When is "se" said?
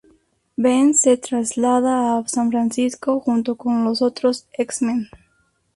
0.95-1.11